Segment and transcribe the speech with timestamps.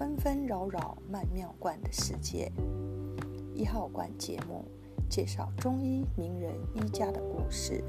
[0.00, 2.50] 纷纷扰扰曼妙观的世界。
[3.54, 4.64] 一号馆节目
[5.10, 7.84] 介绍中医名人医家的故事。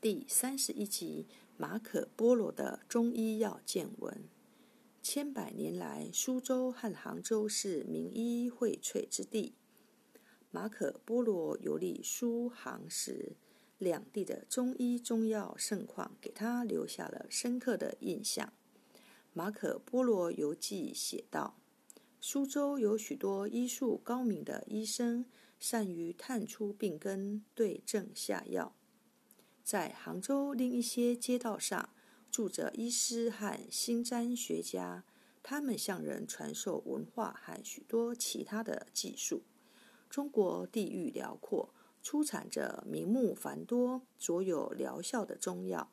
[0.00, 1.26] 第三十一集：
[1.56, 4.28] 马可波罗的中医药见闻。
[5.02, 9.56] 千百年来，苏州和杭州是名医荟萃之地。
[10.52, 13.34] 马可波罗游历苏杭时，
[13.78, 18.52] 两地的中医中药盛况给他留下了深刻的印象。
[19.36, 21.58] 马可波罗游记写道
[22.22, 25.26] ：“苏州有许多医术高明的医生，
[25.58, 28.74] 善于探出病根，对症下药。
[29.62, 31.90] 在杭州另一些街道上，
[32.30, 35.04] 住着医师和心占学家，
[35.42, 39.42] 他们向人传授文化和许多其他的技术。
[40.08, 45.90] 中国地域辽阔。”出产着名目繁多、卓有疗效的中药。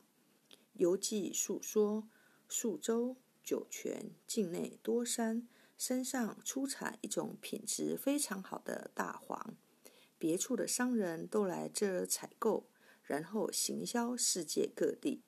[0.74, 2.08] 游记述说，
[2.48, 9.56] 宿州、酒泉境内多山，山上出产一种品质非常好的大黄，
[10.18, 12.70] 别处的商人都来这儿采购，
[13.04, 15.24] 然后行销世界各地。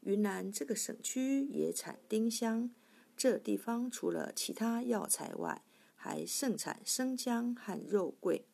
[0.00, 2.70] 云南这个省区也产丁香，
[3.16, 5.62] 这地方除了其他药材外，
[5.94, 8.46] 还盛产生姜和肉桂。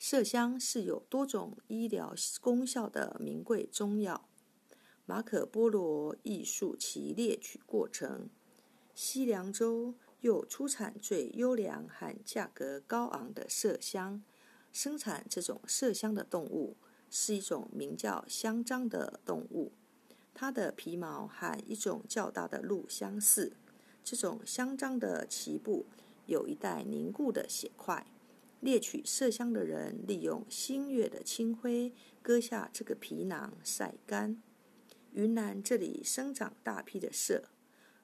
[0.00, 4.28] 麝香是有多种医疗功效的名贵中药。
[5.06, 8.28] 马可波罗忆述其猎取过程。
[8.94, 14.22] 西凉州又出产最优良和价格高昂的麝香。
[14.72, 16.76] 生产这种麝香的动物
[17.10, 19.72] 是一种名叫香樟的动物，
[20.32, 23.52] 它的皮毛和一种较大的鹿相似。
[24.02, 25.86] 这种香樟的脐部
[26.26, 28.06] 有一带凝固的血块。
[28.60, 34.42] 猎取麝香的人利用新月的清辉割下这个皮囊晒干。
[35.14, 37.44] 云南这里生长大批的麝，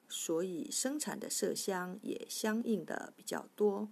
[0.07, 3.89] 所以生产的麝香也相应的比较多。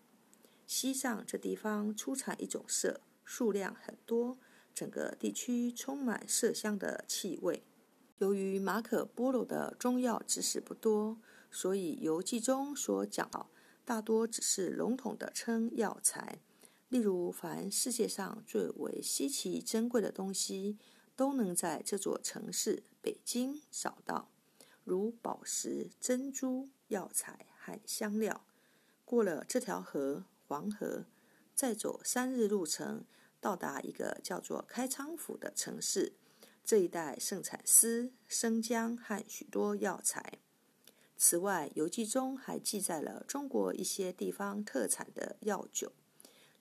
[0.65, 4.37] 西藏这地方出产一种麝，数量很多，
[4.73, 7.61] 整个地区充满麝香的气味。
[8.19, 11.17] 由于马可波罗的中药知识不多，
[11.51, 13.49] 所以游记中所讲到
[13.83, 16.39] 大多只是笼统的称药材。
[16.87, 20.77] 例如，凡世界上最为稀奇珍贵的东西，
[21.17, 24.29] 都能在这座城市北京找到，
[24.83, 28.45] 如宝石、珍珠、药材和香料。
[29.05, 31.05] 过了这条河——黄河，
[31.55, 33.05] 再走三日路程，
[33.39, 36.13] 到达一个叫做开仓府的城市。
[36.63, 40.39] 这一带盛产丝、生姜和许多药材。
[41.17, 45.91] 此外，游记中还记载了中国一些地方特产的药酒。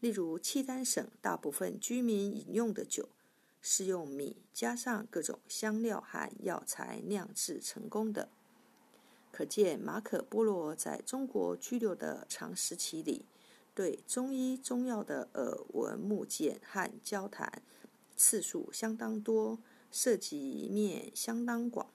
[0.00, 3.09] 例如，契丹省大部分居民饮用的酒，
[3.60, 8.28] 是用米加上各种香料和药材酿制成功的。
[9.30, 13.26] 可见，马可·波罗在中国居留的长时期里，
[13.74, 17.62] 对中医中药的耳闻目见和交谈
[18.16, 19.58] 次数相当多，
[19.90, 21.88] 涉及面相当广。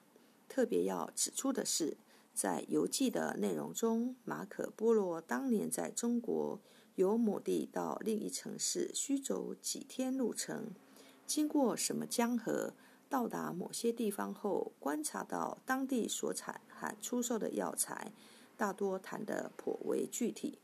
[0.48, 1.96] 特别要指出的是，
[2.32, 6.60] 在游记的内容中，马可·波罗当年在中国。
[6.96, 10.70] 由某地到另一城市需走几天路程，
[11.26, 12.74] 经过什么江河，
[13.08, 18.12] 到达某些地方后，观察到当地所产和出售的药材，
[18.56, 20.58] 大多谈得颇为具体。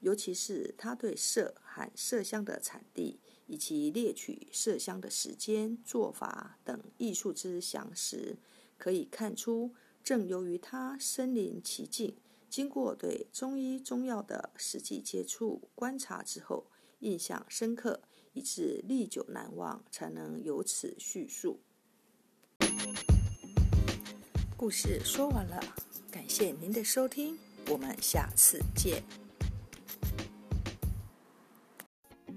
[0.00, 8.36] 尤其是他对麝和麝香的产地以及猎取麝香的时间、做法等艺术之详实，
[8.76, 9.74] 可以看出，
[10.04, 12.14] 正由于他身临其境。
[12.48, 16.66] 经过对中医中药的实际接触观察之后，
[17.00, 18.02] 印象深刻，
[18.36, 21.58] 以致历久难忘，才能由此叙述。
[24.58, 25.58] 故事说完了，
[26.10, 27.38] 感谢您的收听，
[27.70, 29.02] 我们下次见。